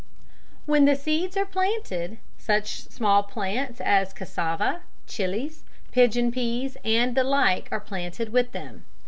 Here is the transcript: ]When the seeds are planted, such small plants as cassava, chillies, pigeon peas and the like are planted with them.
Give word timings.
]When 0.65 0.85
the 0.85 0.95
seeds 0.95 1.37
are 1.37 1.45
planted, 1.45 2.17
such 2.35 2.85
small 2.89 3.21
plants 3.21 3.79
as 3.79 4.13
cassava, 4.13 4.81
chillies, 5.05 5.63
pigeon 5.91 6.31
peas 6.31 6.75
and 6.83 7.13
the 7.13 7.23
like 7.23 7.69
are 7.71 7.79
planted 7.79 8.29
with 8.29 8.51
them. 8.51 8.83